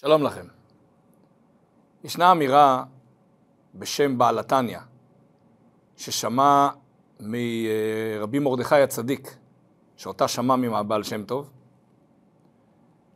[0.00, 0.46] שלום לכם.
[2.04, 2.84] ישנה אמירה
[3.74, 4.78] בשם בעל התניא,
[5.96, 6.68] ששמע
[7.20, 9.36] מרבי מרדכי הצדיק,
[9.96, 11.50] שאותה שמע מהבעל שם טוב.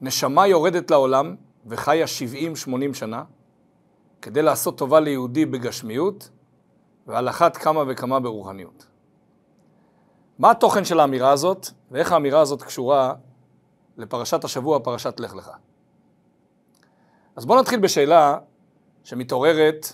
[0.01, 1.37] נשמה יורדת לעולם
[1.67, 2.07] וחיה
[2.69, 3.25] 70-80 שנה
[4.23, 6.31] כדי לעשות טובה ליהודי בגשמיות
[7.07, 8.87] ועל אחת כמה וכמה ברוחניות.
[10.39, 13.15] מה התוכן של האמירה הזאת ואיך האמירה הזאת קשורה
[13.97, 15.51] לפרשת השבוע, פרשת לך לך.
[17.37, 18.39] אז בואו נתחיל בשאלה
[19.05, 19.93] שמתעוררת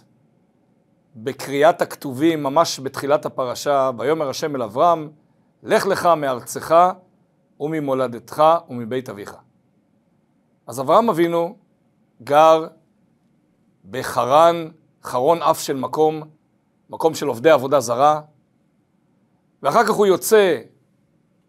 [1.17, 5.11] בקריאת הכתובים ממש בתחילת הפרשה, ויאמר השם אל אברהם,
[5.63, 6.75] לך לך מארצך
[7.61, 9.37] וממולדתך ומבית אביך.
[10.67, 11.57] אז אברהם אבינו
[12.23, 12.67] גר
[13.91, 14.69] בחרן,
[15.03, 16.23] חרון אף של מקום,
[16.91, 18.21] מקום של עובדי עבודה זרה,
[19.63, 20.61] ואחר כך הוא יוצא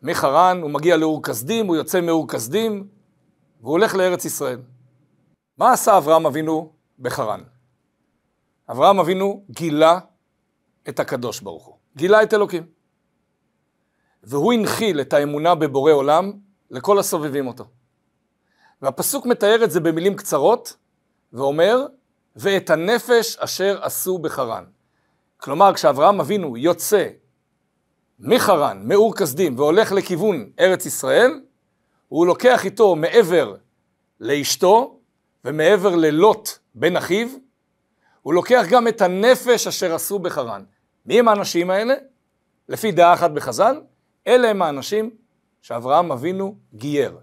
[0.04, 2.88] מחרן, הוא מגיע לאור כסדים, הוא יוצא מאור כסדים,
[3.62, 4.60] והוא הולך לארץ ישראל.
[5.62, 7.42] מה עשה אברהם אבינו בחרן?
[8.72, 10.00] אברהם אבינו גילה
[10.90, 12.64] את הקדוש ברוך הוא, גילה את אלוקים.
[14.24, 16.32] והוא הנחיל את האמונה בבורא עולם
[16.72, 17.66] לכל הסובבים אותו.
[18.82, 20.78] והפסוק מתאר את זה במילים קצרות,
[21.34, 21.86] ואומר,
[22.36, 24.64] ואת הנפש אשר עשו בחרן.
[25.38, 27.08] כלומר, כשאברהם אבינו יוצא
[28.20, 31.42] מחרן, מאור כסדים, והולך לכיוון ארץ ישראל,
[32.08, 33.56] הוא לוקח איתו מעבר
[34.20, 35.01] לאשתו
[35.46, 37.28] ומעבר ללוט בן אחיו,
[38.22, 40.64] הוא לוקח גם את הנפש אשר עשו בחרן.
[41.06, 41.94] מי הם האנשים האלה?
[42.70, 43.82] לפי דעה אחת בחז"ל,
[44.28, 45.10] אלה הם האנשים
[45.62, 47.18] שאברהם אבינו גייר.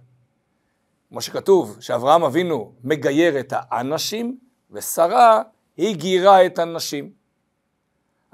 [1.09, 4.39] כמו שכתוב, שאברהם אבינו מגייר את האנשים,
[4.71, 5.43] ושרה
[5.77, 7.13] היא גיירה את הנשים.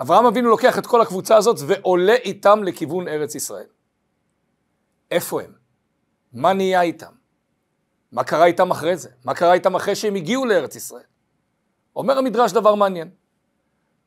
[0.01, 3.67] אברהם אבינו לוקח את כל הקבוצה הזאת ועולה איתם לכיוון ארץ ישראל.
[5.11, 5.53] איפה הם?
[6.33, 7.13] מה נהיה איתם?
[8.15, 9.09] מה קרה איתם אחרי זה?
[9.25, 11.03] מה קרה איתם אחרי שהם הגיעו לארץ ישראל?
[11.97, 13.11] אומר המדרש דבר מעניין.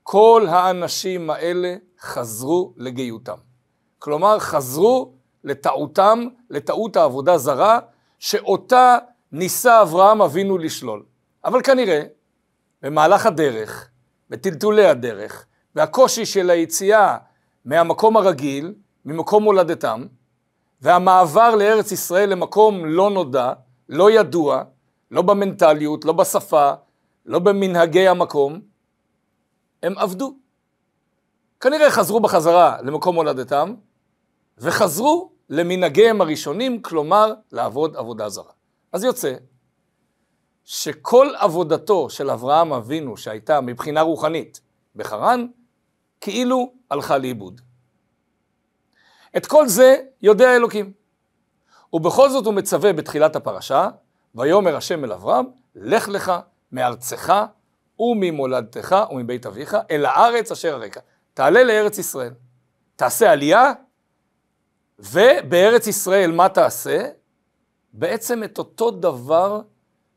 [0.03, 3.37] כל האנשים האלה חזרו לגיותם.
[3.99, 5.13] כלומר, חזרו
[5.43, 7.79] לטעותם, לטעות העבודה זרה,
[8.19, 8.97] שאותה
[9.31, 11.05] ניסה אברהם אבינו לשלול.
[11.45, 12.01] אבל כנראה,
[12.81, 13.89] במהלך הדרך,
[14.29, 17.17] בטלטולי הדרך, והקושי של היציאה
[17.65, 18.73] מהמקום הרגיל,
[19.05, 20.05] ממקום מולדתם,
[20.81, 23.53] והמעבר לארץ ישראל למקום לא נודע,
[23.89, 24.63] לא ידוע,
[25.11, 26.71] לא במנטליות, לא בשפה,
[27.25, 28.61] לא במנהגי המקום,
[29.83, 30.35] הם עבדו.
[31.59, 33.75] כנראה חזרו בחזרה למקום מולדתם,
[34.57, 38.51] וחזרו למנהגיהם הראשונים, כלומר לעבוד עבודה זרה.
[38.91, 39.33] אז יוצא
[40.63, 44.61] שכל עבודתו של אברהם אבינו שהייתה מבחינה רוחנית
[44.95, 45.47] בחרן,
[46.21, 47.61] כאילו הלכה לאיבוד.
[49.37, 50.93] את כל זה יודע אלוקים.
[51.93, 53.89] ובכל זאת הוא מצווה בתחילת הפרשה,
[54.35, 56.33] ויאמר השם אל אברהם, לך לך
[56.71, 57.33] מארצך
[57.99, 60.99] וממולדתך ומבית אביך אל הארץ אשר הרקע.
[61.33, 62.33] תעלה לארץ ישראל.
[62.95, 63.73] תעשה עלייה,
[64.99, 67.09] ובארץ ישראל מה תעשה?
[67.93, 69.61] בעצם את אותו דבר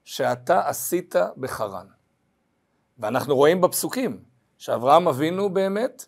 [0.05, 1.87] שאתה עשית בחרן.
[2.99, 4.21] ואנחנו רואים בפסוקים,
[4.59, 6.07] שאברהם אבינו באמת,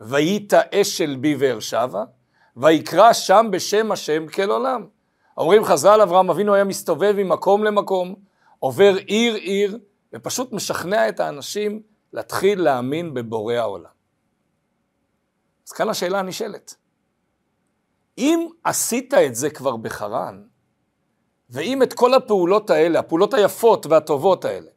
[0.00, 2.04] ויית אשל בבאר שבע,
[2.56, 4.86] ויקרא שם בשם השם כל עולם.
[5.38, 8.14] אומרים חז"ל, אברהם אבינו היה מסתובב ממקום למקום,
[8.58, 9.78] עובר עיר עיר,
[10.12, 11.82] ופשוט משכנע את האנשים
[12.12, 13.90] להתחיל להאמין בבורא העולם.
[15.66, 16.74] אז כאן השאלה הנשאלת.
[18.18, 20.42] אם עשית את זה כבר בחרן,
[21.50, 24.70] ואם את כל הפעולות האלה, הפעולות היפות והטובות האלה,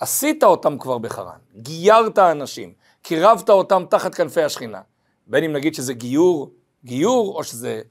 [0.00, 4.80] עשית אותם כבר בחרן, גיירת אנשים, קירבת אותם תחת כנפי השכינה.
[5.26, 6.52] בין אם נגיד שזה גיור,
[6.84, 7.82] גיור, או שזה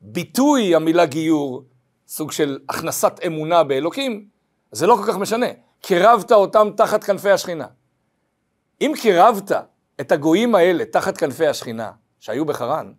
[0.00, 1.64] ביטוי המילה גיור,
[2.08, 4.28] סוג של הכנסת אמונה באלוקים,
[4.72, 5.46] זה לא כל כך משנה.
[5.80, 7.66] קירבת אותם תחת כנפי השכינה.
[8.80, 9.52] אם קירבת
[10.00, 12.92] את הגויים האלה תחת כנפי השכינה, שהיו בחרן,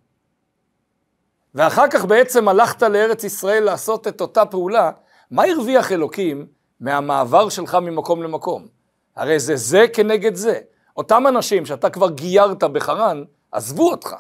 [1.56, 4.92] ואחר כך בעצם הלכת לארץ ישראל לעשות את אותה פעולה,
[5.32, 6.48] מה הרוויח אלוקים
[6.80, 8.68] מהמעבר שלך ממקום למקום.
[9.16, 10.60] הרי זה זה כנגד זה.
[10.98, 14.16] אותם אנשים שאתה כבר גיירת בחרן, עזבו אותך,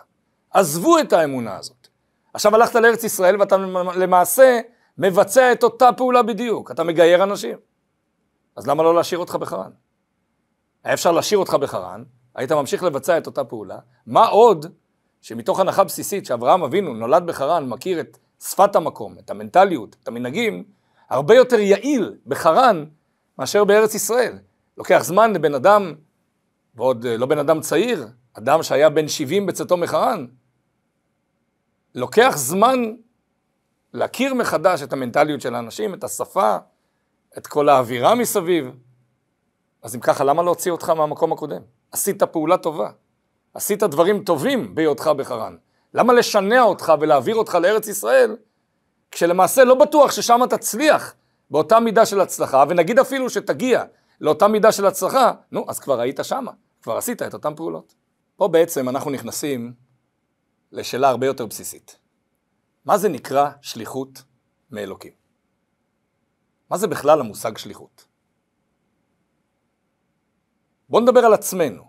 [0.52, 1.79] עזבו את האמונה הזאת.
[2.34, 3.58] עכשיו הלכת לארץ ישראל ואתה
[3.96, 4.60] למעשה
[4.98, 7.58] מבצע את אותה פעולה בדיוק, אתה מגייר אנשים.
[8.56, 9.72] אז למה לא להשאיר אותך בחרן?
[10.84, 12.04] היה אפשר להשאיר אותך בחרן,
[12.36, 13.78] היית ממשיך לבצע את אותה פעולה,
[14.08, 14.66] מה עוד
[15.22, 20.64] שמתוך הנחה בסיסית שאברהם אבינו נולד בחרן, מכיר את שפת המקום, את המנטליות, את המנהגים,
[21.10, 22.86] הרבה יותר יעיל בחרן
[23.40, 24.38] מאשר בארץ ישראל.
[24.78, 25.94] לוקח זמן לבן אדם,
[26.76, 30.26] ועוד אה, לא בן אדם צעיר, אדם שהיה בן 70 בצאתו מחרן,
[31.96, 32.80] לוקח זמן
[33.94, 36.58] להכיר מחדש את המנטליות של האנשים, את השפה,
[37.38, 38.72] את כל האווירה מסביב.
[39.84, 41.62] אז אם ככה, למה להוציא אותך מהמקום הקודם?
[41.92, 42.90] עשית פעולה טובה.
[43.54, 45.56] עשית דברים טובים בהיותך בחרן.
[45.94, 48.36] למה לשנע אותך ולהעביר אותך לארץ ישראל,
[49.12, 51.14] כשלמעשה לא בטוח ששם תצליח
[51.52, 53.84] באותה מידה של הצלחה, ונגיד אפילו שתגיע
[54.22, 56.52] לאותה מידה של הצלחה, נו, אז כבר היית שמה,
[56.82, 57.94] כבר עשית את אותן פעולות.
[58.36, 59.74] פה בעצם אנחנו נכנסים
[60.72, 62.00] לשאלה הרבה יותר בסיסית.
[62.86, 64.24] מה זה נקרא שליחות
[64.72, 65.14] מאלוקים?
[66.70, 68.06] מה זה בכלל המושג שליחות?
[70.90, 71.84] בואו נדבר על עצמנו.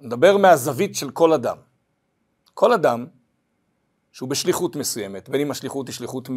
[0.00, 1.56] נדבר מהזווית של כל אדם.
[2.54, 3.06] כל אדם
[4.12, 6.28] שהוא בשליחות מסוימת, בין אם השליחות היא שליחות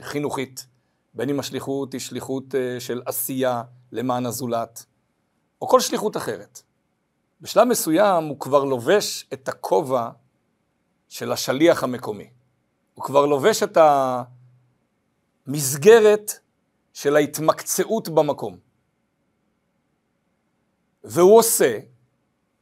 [0.00, 0.66] חינוכית,
[1.14, 3.62] בין אם השליחות היא שליחות אה, של עשייה
[3.92, 4.86] למען הזולת,
[5.62, 6.62] או כל שליחות אחרת.
[7.40, 10.10] בשלב מסוים הוא כבר לובש את הכובע
[11.08, 12.30] של השליח המקומי.
[12.94, 13.78] הוא כבר לובש את
[15.46, 16.32] המסגרת
[16.92, 18.58] של ההתמקצעות במקום.
[21.04, 21.78] והוא עושה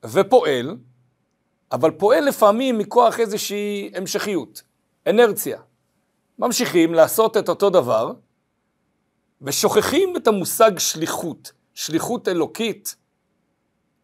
[0.04, 0.76] ופועל,
[1.72, 4.62] אבל פועל לפעמים מכוח איזושהי המשכיות,
[5.06, 5.60] אנרציה.
[6.38, 8.12] ממשיכים לעשות את אותו דבר,
[9.43, 12.96] ושוכחים את המושג שליחות, שליחות אלוקית,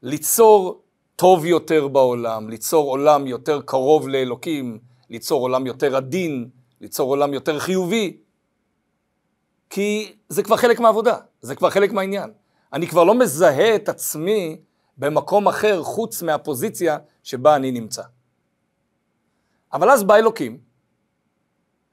[0.03, 0.83] ליצור
[1.17, 4.79] טוב יותר בעולם, ליצור עולם יותר קרוב לאלוקים,
[5.11, 6.51] ליצור עולם יותר עדין,
[6.81, 8.17] ליצור עולם יותר חיובי.
[9.71, 12.33] כי זה כבר חלק מהעבודה, זה כבר חלק מהעניין.
[12.73, 14.61] אני כבר לא מזהה את עצמי
[14.97, 18.03] במקום אחר חוץ מהפוזיציה שבה אני נמצא.
[19.73, 20.59] אבל אז בא אלוקים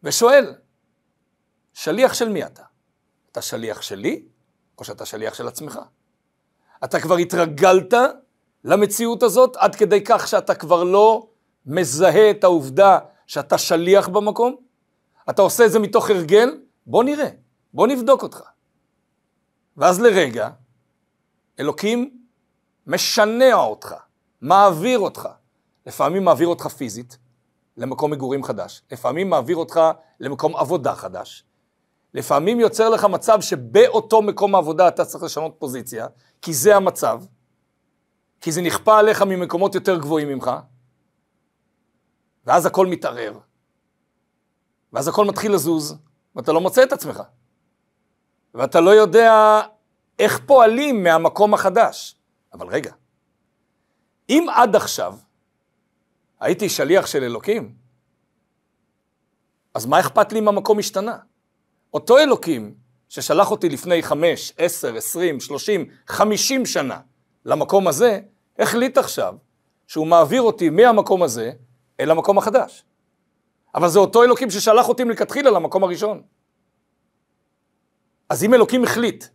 [0.03, 0.55] ושואל,
[1.73, 2.63] שליח של מי אתה?
[3.31, 4.23] אתה שליח שלי
[4.77, 5.79] או שאתה שליח של עצמך?
[6.83, 7.93] אתה כבר התרגלת
[8.63, 11.27] למציאות הזאת עד כדי כך שאתה כבר לא
[11.65, 14.55] מזהה את העובדה שאתה שליח במקום?
[15.29, 16.59] אתה עושה את זה מתוך הרגל?
[16.85, 17.29] בוא נראה,
[17.73, 18.41] בוא נבדוק אותך.
[19.77, 20.49] ואז לרגע,
[21.59, 22.09] אלוקים
[22.87, 23.95] משנע אותך,
[24.41, 25.29] מעביר אותך.
[25.85, 27.17] לפעמים מעביר אותך פיזית
[27.77, 29.81] למקום מגורים חדש, לפעמים מעביר אותך
[30.19, 31.43] למקום עבודה חדש,
[32.13, 36.07] לפעמים יוצר לך מצב שבאותו מקום העבודה אתה צריך לשנות פוזיציה,
[36.41, 37.21] כי זה המצב,
[38.41, 40.51] כי זה נכפה עליך ממקומות יותר גבוהים ממך,
[42.45, 43.39] ואז הכל מתערער,
[44.93, 45.97] ואז הכל מתחיל לזוז,
[46.35, 47.23] ואתה לא מוצא את עצמך,
[48.53, 49.61] ואתה לא יודע
[50.19, 52.15] איך פועלים מהמקום החדש.
[52.53, 52.93] אבל רגע,
[54.29, 55.17] אם עד עכשיו
[56.39, 57.75] הייתי שליח של אלוקים,
[59.73, 61.17] אז מה אכפת לי אם המקום השתנה?
[61.93, 62.75] אותו אלוקים
[63.09, 66.99] ששלח אותי לפני חמש, עשר, עשרים, שלושים, חמישים שנה
[67.45, 68.19] למקום הזה,
[68.59, 69.35] החליט עכשיו
[69.87, 71.51] שהוא מעביר אותי מהמקום הזה
[71.99, 72.85] אל המקום החדש.
[73.75, 76.21] אבל זה אותו אלוקים ששלח אותי מלכתחילה למקום הראשון.
[78.29, 79.25] אז אם אלוקים החליט,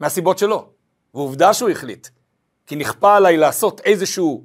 [0.00, 0.68] מהסיבות שלו,
[1.14, 2.08] ועובדה שהוא החליט,
[2.66, 4.44] כי נכפה עליי לעשות איזשהו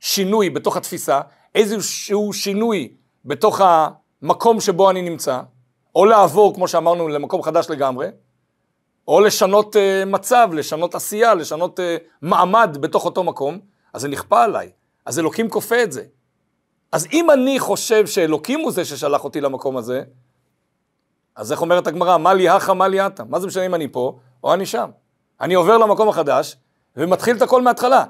[0.00, 1.20] שינוי בתוך התפיסה,
[1.54, 3.60] איזשהו שינוי בתוך
[4.22, 5.40] המקום שבו אני נמצא,
[5.94, 8.08] או לעבור, כמו שאמרנו, למקום חדש לגמרי,
[9.08, 11.82] או לשנות uh, מצב, לשנות עשייה, לשנות uh,
[12.22, 13.58] מעמד בתוך אותו מקום,
[13.92, 14.70] אז זה נכפה עליי.
[15.04, 16.02] אז אלוקים כופה את זה.
[16.92, 20.02] אז אם אני חושב שאלוקים הוא זה ששלח אותי למקום הזה,
[21.36, 23.24] אז איך אומרת הגמרא, מה לי הכא, מה לי עתה?
[23.24, 24.90] מה זה משנה אם אני פה או אני שם?
[25.40, 26.56] אני עובר למקום החדש
[26.96, 28.04] ומתחיל את הכל מההתחלה.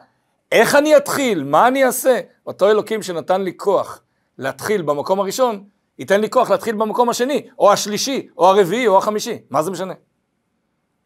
[0.52, 1.44] איך אני אתחיל?
[1.44, 2.20] מה אני אעשה?
[2.46, 4.00] אותו אלוקים שנתן לי כוח
[4.38, 5.64] להתחיל במקום הראשון,
[5.98, 9.38] ייתן לי כוח להתחיל במקום השני, או השלישי, או הרביעי, או החמישי.
[9.50, 9.94] מה זה משנה?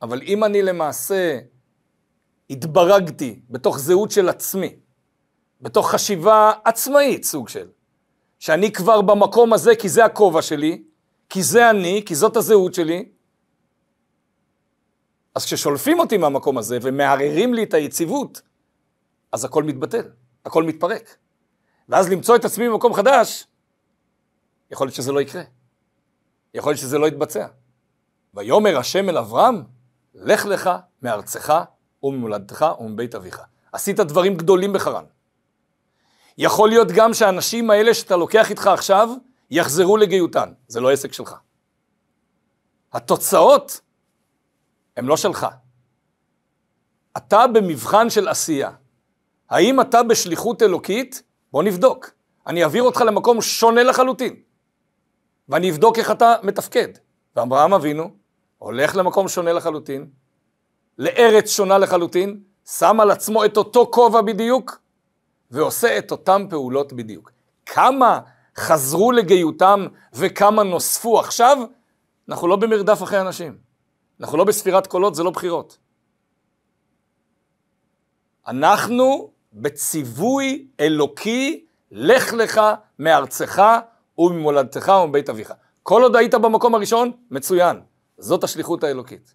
[0.02, 1.38] אבל אם אני למעשה
[2.50, 4.76] התברגתי בתוך זהות של עצמי,
[5.60, 7.68] בתוך חשיבה עצמאית סוג של,
[8.38, 10.82] שאני כבר במקום הזה כי זה הכובע שלי,
[11.28, 13.08] כי זה אני, כי זאת הזהות שלי,
[15.34, 18.42] אז כששולפים אותי מהמקום הזה ומערערים לי את היציבות,
[19.32, 20.08] אז הכל מתבטל,
[20.44, 21.16] הכל מתפרק.
[21.88, 23.46] ואז למצוא את עצמי במקום חדש,
[24.70, 25.42] יכול להיות שזה לא יקרה.
[26.54, 27.46] יכול להיות שזה לא יתבצע.
[28.34, 29.62] ויאמר השם אל אברהם,
[30.14, 30.70] לך לך
[31.02, 31.62] מארצך
[32.02, 33.42] וממולדתך ומבית אביך.
[33.72, 35.04] עשית דברים גדולים בחרן.
[36.38, 39.08] יכול להיות גם שהאנשים האלה שאתה לוקח איתך עכשיו,
[39.50, 40.52] יחזרו לגיותן.
[40.68, 41.34] זה לא עסק שלך.
[42.92, 43.80] התוצאות
[44.96, 45.46] הן לא שלך.
[47.16, 48.70] אתה במבחן של עשייה.
[49.50, 51.22] האם אתה בשליחות אלוקית?
[51.52, 52.10] בוא נבדוק.
[52.46, 54.36] אני אעביר אותך למקום שונה לחלוטין.
[55.48, 56.88] ואני אבדוק איך אתה מתפקד.
[57.36, 58.10] ואברהם אבינו
[58.60, 60.06] הולך למקום שונה לחלוטין,
[60.98, 64.80] לארץ שונה לחלוטין, שם על עצמו את אותו כובע בדיוק,
[65.50, 67.32] ועושה את אותן פעולות בדיוק.
[67.66, 68.20] כמה
[68.56, 71.58] חזרו לגיותם וכמה נוספו עכשיו,
[72.28, 73.58] אנחנו לא במרדף אחרי אנשים.
[74.20, 75.78] אנחנו לא בספירת קולות, זה לא בחירות.
[78.46, 82.60] אנחנו בציווי אלוקי, לך לך
[82.98, 83.62] מארצך
[84.18, 85.52] וממולדתך ומבית אביך.
[85.82, 87.89] כל עוד היית במקום הראשון, מצוין.
[88.20, 89.34] זאת השליחות האלוקית.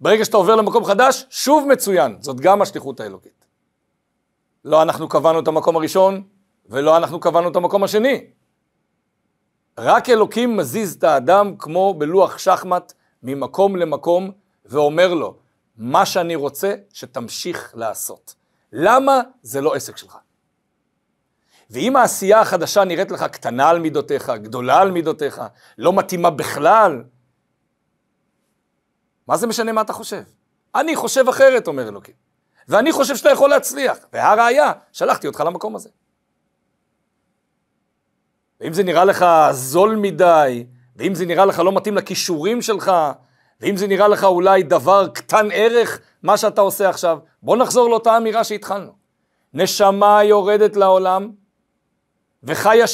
[0.00, 2.16] ברגע שאתה עובר למקום חדש, שוב מצוין.
[2.20, 3.44] זאת גם השליחות האלוקית.
[4.64, 6.22] לא אנחנו קבענו את המקום הראשון,
[6.66, 8.26] ולא אנחנו קבענו את המקום השני.
[9.78, 14.30] רק אלוקים מזיז את האדם כמו בלוח שחמט ממקום למקום
[14.64, 15.36] ואומר לו,
[15.76, 18.34] מה שאני רוצה שתמשיך לעשות.
[18.72, 19.20] למה?
[19.42, 20.16] זה לא עסק שלך.
[21.70, 25.42] ואם העשייה החדשה נראית לך קטנה על מידותיך, גדולה על מידותיך,
[25.78, 27.02] לא מתאימה בכלל,
[29.28, 30.22] מה זה משנה מה אתה חושב?
[30.74, 32.14] אני חושב אחרת, אומר אלוקים.
[32.68, 33.98] ואני חושב שאתה יכול להצליח.
[34.12, 35.88] והראיה, שלחתי אותך למקום הזה.
[38.60, 40.66] ואם זה נראה לך זול מדי,
[40.96, 42.92] ואם זה נראה לך לא מתאים לכישורים שלך,
[43.60, 48.16] ואם זה נראה לך אולי דבר קטן ערך, מה שאתה עושה עכשיו, בוא נחזור לאותה
[48.16, 48.92] אמירה שהתחלנו.
[49.54, 51.30] נשמה יורדת לעולם
[52.42, 52.84] וחיה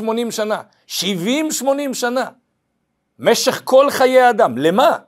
[0.00, 0.62] 70-80 שנה.
[0.88, 0.92] 70-80
[1.92, 2.28] שנה.
[3.18, 4.58] משך כל חיי האדם.
[4.58, 4.98] למה?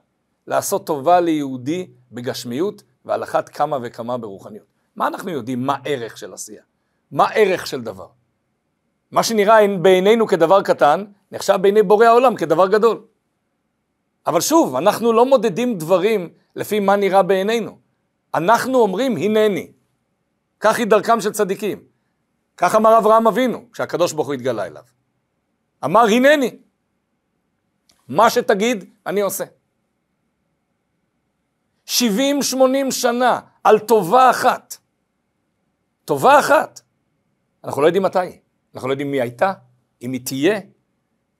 [0.48, 4.66] לעשות טובה ליהודי בגשמיות ועל אחת כמה וכמה ברוחניות.
[4.96, 5.66] מה אנחנו יודעים?
[5.66, 6.62] מה ערך של עשייה?
[7.10, 8.06] מה ערך של דבר?
[9.10, 13.04] מה שנראה בעינינו כדבר קטן, נחשב בעיני בורא העולם כדבר גדול.
[14.26, 17.78] אבל שוב, אנחנו לא מודדים דברים לפי מה נראה בעינינו.
[18.34, 19.72] אנחנו אומרים, הנני.
[20.60, 21.82] כך היא דרכם של צדיקים.
[22.56, 24.82] כך אמר אברהם אבינו, כשהקדוש ברוך הוא התגלה אליו.
[25.84, 26.58] אמר, הנני.
[28.08, 29.44] מה שתגיד, אני עושה.
[31.88, 31.94] 70-80
[32.90, 34.76] שנה על טובה אחת.
[36.04, 36.80] טובה אחת.
[37.64, 38.18] אנחנו לא יודעים מתי.
[38.74, 39.52] אנחנו לא יודעים מי הייתה,
[40.02, 40.60] אם היא תהיה.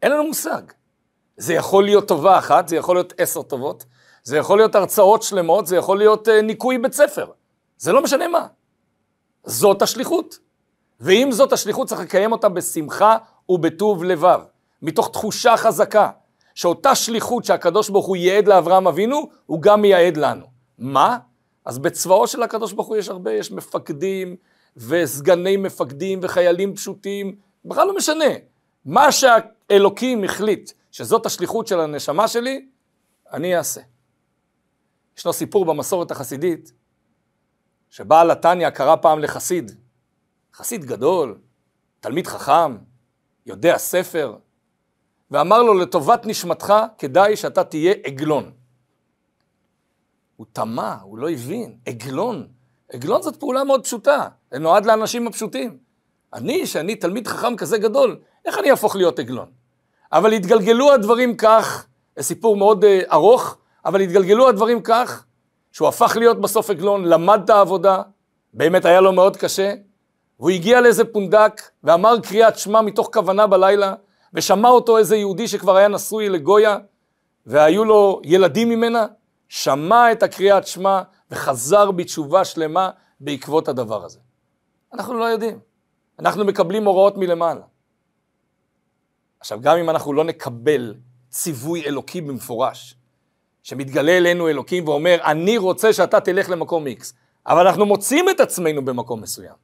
[0.02, 0.62] אין לנו מושג.
[1.36, 3.84] זה יכול להיות טובה אחת, זה יכול להיות עשר טובות,
[4.22, 7.30] זה יכול להיות הרצאות שלמות, זה יכול להיות uh, ניקוי בית ספר.
[7.78, 8.46] זה לא משנה מה.
[9.44, 10.38] זאת השליחות.
[11.00, 13.16] ואם זאת השליחות, צריך לקיים אותה בשמחה
[13.48, 14.40] ובטוב לבב,
[14.82, 16.10] מתוך תחושה חזקה,
[16.58, 20.46] שאותה שליחות שהקדוש ברוך הוא ייעד לאברהם אבינו, הוא גם ייעד לנו.
[20.78, 21.18] מה?
[21.64, 24.36] אז בצבאו של הקדוש ברוך הוא יש הרבה, יש מפקדים
[24.76, 28.24] וסגני מפקדים וחיילים פשוטים, בכלל לא משנה.
[28.84, 32.68] מה שהאלוקים החליט שזאת השליחות של הנשמה שלי,
[33.32, 33.80] אני אעשה.
[35.18, 36.72] ישנו סיפור במסורת החסידית,
[37.90, 39.70] שבעל התניא קרא פעם לחסיד,
[40.54, 41.38] חסיד גדול,
[42.00, 42.76] תלמיד חכם,
[43.46, 44.36] יודע ספר,
[45.30, 48.50] ואמר לו, לטובת נשמתך כדאי שאתה תהיה עגלון.
[50.36, 52.46] הוא תמה, הוא לא הבין, עגלון.
[52.92, 55.78] עגלון זאת פעולה מאוד פשוטה, זה נועד לאנשים הפשוטים.
[56.34, 59.48] אני, שאני תלמיד חכם כזה גדול, איך אני אהפוך להיות עגלון?
[60.12, 65.24] אבל התגלגלו הדברים כך, זה סיפור מאוד uh, ארוך, אבל התגלגלו הדברים כך,
[65.72, 68.02] שהוא הפך להיות בסוף עגלון, למד את העבודה,
[68.54, 69.74] באמת היה לו מאוד קשה,
[70.38, 73.94] והוא הגיע לאיזה פונדק ואמר קריאת שמע מתוך כוונה בלילה,
[74.34, 76.78] ושמע אותו איזה יהודי שכבר היה נשוי לגויה,
[77.46, 79.06] והיו לו ילדים ממנה,
[79.48, 84.18] שמע את הקריאת שמע וחזר בתשובה שלמה בעקבות הדבר הזה.
[84.92, 85.58] אנחנו לא יודעים,
[86.18, 87.64] אנחנו מקבלים הוראות מלמעלה.
[89.40, 90.94] עכשיו, גם אם אנחנו לא נקבל
[91.30, 92.94] ציווי אלוקי במפורש,
[93.62, 97.12] שמתגלה אלינו אלוקים ואומר, אני רוצה שאתה תלך למקום X,
[97.46, 99.54] אבל אנחנו מוצאים את עצמנו במקום מסוים.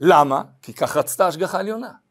[0.00, 0.42] למה?
[0.62, 2.03] כי כך רצתה השגחה עליונה.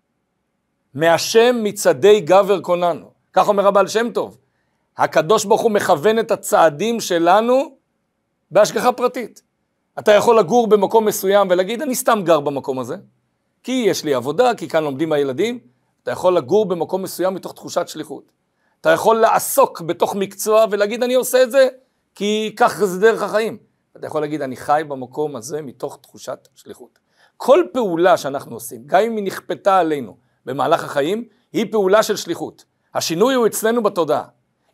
[0.93, 3.12] מהשם מצעדי גבר קוננו.
[3.33, 4.38] כך אומר הבעל שם טוב.
[4.97, 7.75] הקדוש ברוך הוא מכוון את הצעדים שלנו
[8.51, 9.41] בהשגחה פרטית.
[10.00, 12.95] אתה יכול לגור במקום מסוים ולהגיד, אני סתם גר במקום הזה,
[13.63, 15.59] כי יש לי עבודה, כי כאן לומדים הילדים,
[16.03, 18.31] אתה יכול לגור במקום מסוים מתוך תחושת שליחות.
[18.81, 21.67] אתה יכול לעסוק בתוך מקצוע ולהגיד אני עושה את זה
[22.15, 23.57] כי כך זה דרך החיים.
[23.97, 27.00] אתה יכול להגיד אני חי במקום הזה מתוך תחושת שליחות.
[27.38, 32.65] כל פעולה שאנחנו עושים, גם אם היא נכפתה עלינו במהלך החיים, היא פעולה של שליחות.
[32.93, 34.23] השינוי הוא אצלנו בתודעה.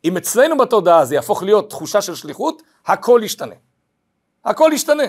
[0.05, 3.55] אם אצלנו בתודעה זה יהפוך להיות תחושה של שליחות, הכל ישתנה.
[4.45, 5.03] הכל ישתנה.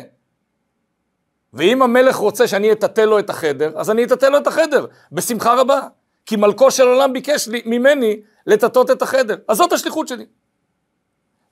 [1.53, 5.61] ואם המלך רוצה שאני אטאטא לו את החדר, אז אני אטאטא לו את החדר, בשמחה
[5.61, 5.81] רבה.
[6.27, 9.37] כי מלכו של עולם ביקש לי, ממני לטאטות את החדר.
[9.49, 10.27] אז זאת השליחות שלי.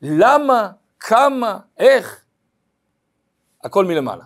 [0.03, 0.71] למה?
[1.01, 1.59] כמה?
[1.79, 2.25] איך?
[3.65, 4.25] הכל מלמעלה.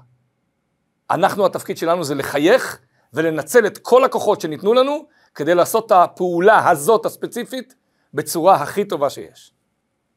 [1.10, 2.78] אנחנו, התפקיד שלנו זה לחייך
[3.14, 7.74] ולנצל את כל הכוחות שניתנו לנו כדי לעשות את הפעולה הזאת הספציפית
[8.14, 9.52] בצורה הכי טובה שיש.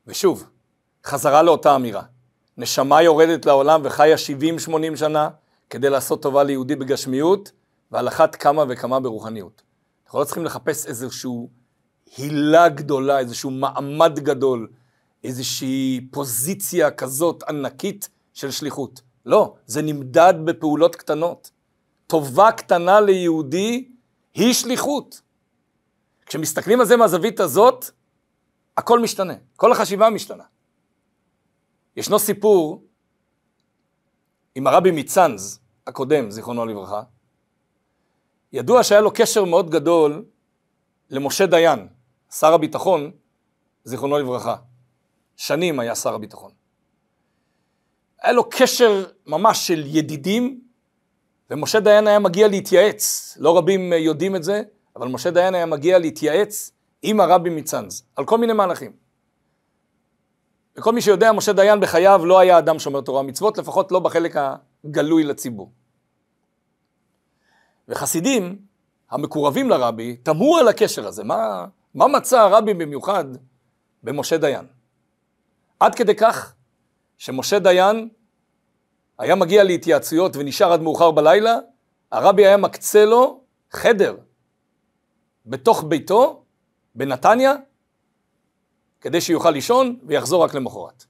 [0.07, 0.49] ושוב,
[1.05, 2.03] חזרה לאותה אמירה.
[2.57, 4.15] נשמה יורדת לעולם וחיה
[4.69, 5.29] 70-80 שנה
[5.69, 7.51] כדי לעשות טובה ליהודי בגשמיות,
[7.91, 9.61] ועל אחת כמה וכמה ברוחניות.
[10.05, 11.31] אנחנו לא צריכים לחפש איזושהי
[12.17, 14.67] הילה גדולה, איזשהו מעמד גדול,
[15.23, 19.01] איזושהי פוזיציה כזאת ענקית של שליחות.
[19.25, 21.51] לא, זה נמדד בפעולות קטנות.
[22.07, 23.91] טובה קטנה ליהודי
[24.33, 25.21] היא שליחות.
[26.25, 27.85] כשמסתכלים על זה מהזווית הזאת,
[28.77, 30.43] הכל משתנה, כל החשיבה משתנה.
[31.95, 32.83] ישנו סיפור
[34.55, 37.03] עם הרבי מצאנז הקודם, זיכרונו לברכה.
[38.53, 40.25] ידוע שהיה לו קשר מאוד גדול
[41.09, 41.87] למשה דיין,
[42.31, 43.11] שר הביטחון,
[43.83, 44.55] זיכרונו לברכה.
[45.37, 46.51] שנים היה שר הביטחון.
[48.21, 50.61] היה לו קשר ממש של ידידים,
[51.49, 53.37] ומשה דיין היה מגיע להתייעץ.
[53.39, 54.61] לא רבים יודעים את זה,
[54.95, 56.71] אבל משה דיין היה מגיע להתייעץ
[57.01, 58.91] עם הרבי מצאנז, על כל מיני מהלכים.
[60.77, 64.35] וכל מי שיודע, משה דיין בחייו לא היה אדם שומר תורה ומצוות, לפחות לא בחלק
[64.85, 65.71] הגלוי לציבור.
[67.87, 68.57] וחסידים
[69.11, 73.25] המקורבים לרבי תמהו על הקשר הזה, מה, מה מצא הרבי במיוחד
[74.03, 74.65] במשה דיין?
[75.79, 76.53] עד כדי כך
[77.17, 78.09] שמשה דיין
[79.19, 81.55] היה מגיע להתייעצויות ונשאר עד מאוחר בלילה,
[82.11, 84.17] הרבי היה מקצה לו חדר
[85.45, 86.43] בתוך ביתו,
[86.95, 87.53] בנתניה,
[89.01, 91.05] כדי שיוכל לישון ויחזור רק למחרת.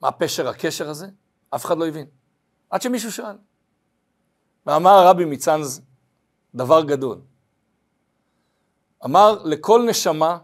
[0.00, 1.06] מה פשר הקשר הזה?
[1.54, 2.06] אף אחד לא הבין.
[2.70, 3.36] עד שמישהו שאל.
[4.66, 5.82] ואמר הרבי מצאנז
[6.54, 7.20] דבר גדול.
[9.04, 10.38] אמר, לכל נשמה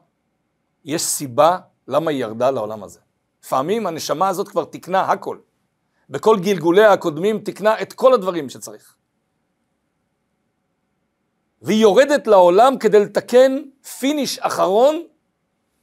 [0.84, 3.00] יש סיבה למה היא ירדה לעולם הזה.
[3.44, 5.38] לפעמים הנשמה הזאת כבר תיקנה הכל.
[6.10, 8.96] בכל גלגוליה הקודמים תיקנה את כל הדברים שצריך.
[11.62, 13.62] והיא יורדת לעולם כדי לתקן
[13.98, 15.02] פיניש אחרון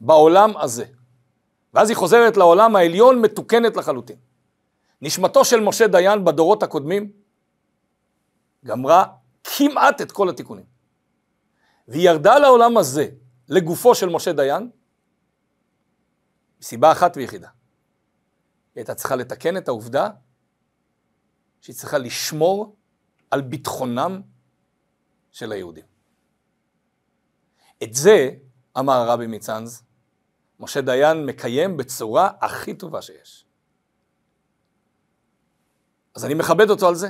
[0.02, 0.86] בעולם הזה.
[1.74, 4.16] ואז היא חוזרת לעולם העליון מתוקנת לחלוטין.
[5.02, 7.12] נשמתו של משה דיין בדורות הקודמים
[8.66, 9.06] גמרה
[9.44, 10.66] כמעט את כל התיקונים.
[11.88, 13.10] והיא ירדה לעולם הזה,
[13.50, 14.70] לגופו של משה דיין,
[16.62, 17.50] מסיבה אחת ויחידה.
[18.78, 20.10] היא הייתה צריכה לתקן את העובדה
[21.62, 22.76] שהיא צריכה לשמור
[23.32, 24.22] על ביטחונם
[25.32, 25.86] של היהודים.
[27.84, 28.30] את זה,
[28.80, 29.84] אמר הרבי מצאנז,
[30.60, 33.46] משה דיין מקיים בצורה הכי טובה שיש.
[36.16, 37.10] אז אני מכבד אותו על זה.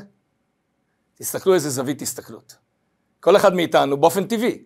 [1.16, 2.58] תסתכלו איזה זווית הסתכלות.
[3.20, 4.66] כל אחד מאיתנו באופן טבעי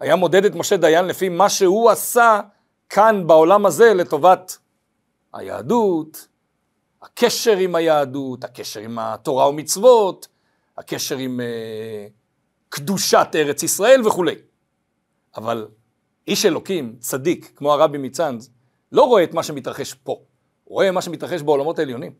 [0.00, 2.40] היה מודד את משה דיין לפי מה שהוא עשה
[2.88, 4.58] כאן בעולם הזה לטובת
[5.32, 6.33] היהדות,
[7.04, 10.28] הקשר עם היהדות, הקשר עם התורה ומצוות,
[10.78, 12.12] הקשר עם uh,
[12.68, 14.34] קדושת ארץ ישראל וכולי.
[15.36, 15.68] אבל
[16.28, 18.50] איש אלוקים, צדיק, כמו הרבי מצאנז,
[18.92, 20.12] לא רואה את מה שמתרחש פה,
[20.64, 22.12] הוא רואה מה שמתרחש בעולמות העליונים,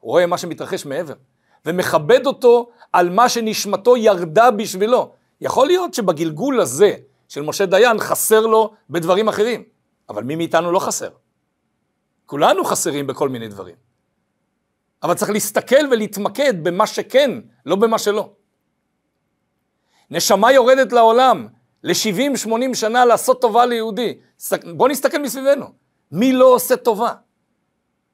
[0.00, 1.14] הוא רואה מה שמתרחש מעבר,
[1.66, 5.12] ומכבד אותו על מה שנשמתו ירדה בשבילו.
[5.40, 6.96] יכול להיות שבגלגול הזה
[7.28, 9.62] של משה דיין חסר לו בדברים אחרים,
[10.08, 11.08] אבל מי מאיתנו לא חסר?
[12.26, 13.83] כולנו חסרים בכל מיני דברים.
[15.04, 17.30] אבל צריך להסתכל ולהתמקד במה שכן,
[17.66, 18.30] לא במה שלא.
[20.10, 21.48] נשמה יורדת לעולם,
[21.82, 24.18] ל-70-80 שנה לעשות טובה ליהודי.
[24.76, 25.66] בואו נסתכל מסביבנו.
[26.12, 27.12] מי לא עושה טובה?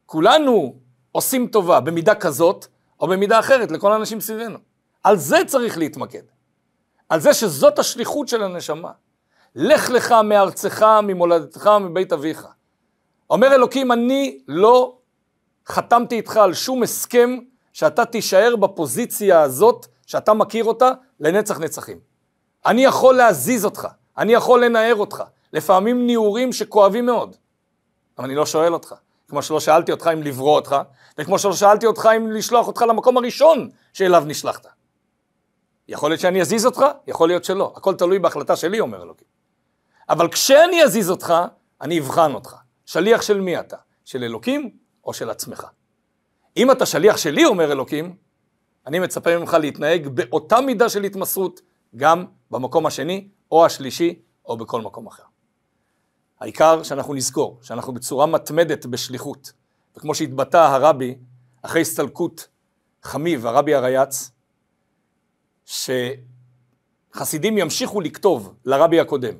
[0.06, 0.74] כולנו
[1.12, 2.66] עושים טובה במידה כזאת
[3.00, 4.58] או במידה אחרת לכל האנשים סביבנו.
[5.02, 6.22] על זה צריך להתמקד.
[7.08, 8.90] על זה שזאת השליחות של הנשמה.
[9.54, 12.46] לך לך מארצך, ממולדתך, מבית אביך.
[13.30, 14.99] אומר אלוקים, אני לא
[15.70, 17.38] חתמתי איתך על שום הסכם
[17.72, 21.98] שאתה תישאר בפוזיציה הזאת, שאתה מכיר אותה, לנצח נצחים.
[22.66, 27.36] אני יכול להזיז אותך, אני יכול לנער אותך, לפעמים ניעורים שכואבים מאוד,
[28.18, 28.94] אבל אני לא שואל אותך.
[29.28, 30.76] כמו שלא שאלתי אותך אם לברוא אותך,
[31.18, 34.66] וכמו שלא שאלתי אותך אם לשלוח אותך למקום הראשון שאליו נשלחת.
[35.88, 37.72] יכול להיות שאני אזיז אותך, יכול להיות שלא.
[37.76, 39.26] הכל תלוי בהחלטה שלי, אומר אלוקים.
[40.08, 41.34] אבל כשאני אזיז אותך,
[41.80, 42.56] אני אבחן אותך.
[42.86, 43.76] שליח של מי אתה?
[44.04, 44.70] של אלוקים
[45.04, 45.66] או של עצמך?
[46.56, 48.16] אם אתה שליח שלי, אומר אלוקים,
[48.86, 51.60] אני מצפה ממך להתנהג באותה מידה של התמסרות
[51.96, 55.22] גם במקום השני, או השלישי, או בכל מקום אחר.
[56.40, 59.52] העיקר שאנחנו נזכור, שאנחנו בצורה מתמדת בשליחות.
[59.96, 61.18] וכמו שהתבטא הרבי,
[61.62, 62.48] אחרי הסתלקות
[63.02, 64.30] חמיב, הרבי הרייץ,
[65.64, 69.34] שחסידים ימשיכו לכתוב לרבי הקודם.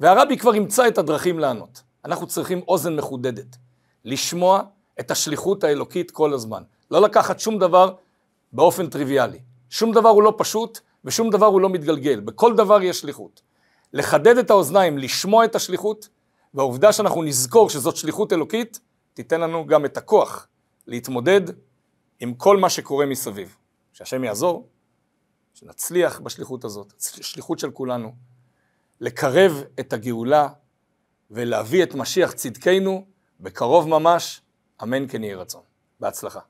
[0.00, 1.82] והרבי כבר ימצא את הדרכים לענות.
[2.04, 3.56] אנחנו צריכים אוזן מחודדת,
[4.04, 4.62] לשמוע
[5.00, 6.62] את השליחות האלוקית כל הזמן.
[6.90, 7.94] לא לקחת שום דבר
[8.52, 9.38] באופן טריוויאלי.
[9.70, 12.20] שום דבר הוא לא פשוט ושום דבר הוא לא מתגלגל.
[12.20, 13.42] בכל דבר יש שליחות.
[13.92, 16.08] לחדד את האוזניים, לשמוע את השליחות,
[16.54, 18.80] והעובדה שאנחנו נזכור שזאת שליחות אלוקית,
[19.14, 20.48] תיתן לנו גם את הכוח
[20.86, 21.40] להתמודד
[22.20, 23.56] עם כל מה שקורה מסביב.
[23.92, 24.68] שהשם יעזור,
[25.54, 28.14] שנצליח בשליחות הזאת, שליחות של כולנו,
[29.00, 30.48] לקרב את הגאולה
[31.30, 33.06] ולהביא את משיח צדקנו
[33.44, 34.40] בקרוב ממש,
[34.82, 35.62] אמן כן יהי רצון.
[36.00, 36.40] בהצלחה.